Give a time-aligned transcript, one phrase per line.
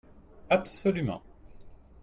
[0.49, 1.21] Absolument